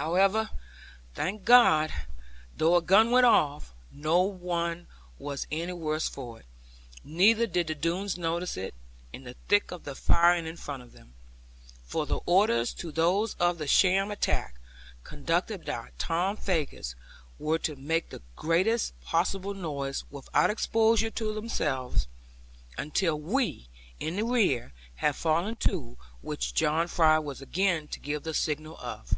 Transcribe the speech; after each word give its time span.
However, 0.00 0.48
thank 1.14 1.44
God, 1.44 1.92
though 2.56 2.76
a 2.76 2.82
gun 2.82 3.10
went 3.10 3.26
off, 3.26 3.72
no 3.90 4.22
one 4.22 4.86
was 5.18 5.48
any 5.50 5.66
the 5.66 5.74
worse 5.74 6.08
for 6.08 6.38
it, 6.38 6.46
neither 7.02 7.48
did 7.48 7.66
the 7.66 7.74
Doones 7.74 8.16
notice 8.16 8.56
it, 8.56 8.74
in 9.12 9.24
the 9.24 9.34
thick 9.48 9.72
of 9.72 9.82
the 9.82 9.96
firing 9.96 10.46
in 10.46 10.56
front 10.56 10.84
of 10.84 10.92
them. 10.92 11.14
For 11.84 12.06
the 12.06 12.20
orders 12.26 12.72
to 12.74 12.92
those 12.92 13.34
of 13.40 13.58
the 13.58 13.66
sham 13.66 14.12
attack, 14.12 14.54
conducted 15.02 15.64
by 15.64 15.90
Tom 15.98 16.36
Faggus, 16.36 16.94
were 17.40 17.58
to 17.58 17.74
make 17.74 18.10
the 18.10 18.22
greatest 18.36 18.94
possible 19.00 19.52
noise, 19.52 20.04
without 20.12 20.48
exposure 20.48 21.08
of 21.08 21.34
themselves; 21.34 22.06
until 22.76 23.18
we, 23.18 23.66
in 23.98 24.14
the 24.14 24.22
rear, 24.24 24.72
had 24.94 25.16
fallen 25.16 25.56
to; 25.56 25.98
which 26.22 26.54
John 26.54 26.86
Fry 26.86 27.18
was 27.18 27.42
again 27.42 27.88
to 27.88 27.98
give 27.98 28.22
the 28.22 28.32
signal 28.32 28.76
of. 28.78 29.16